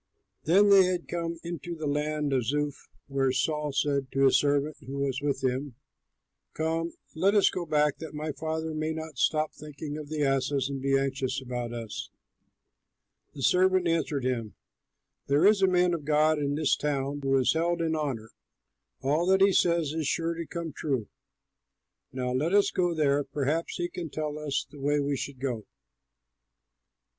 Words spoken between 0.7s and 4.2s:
had come into the land of Zuph when Saul said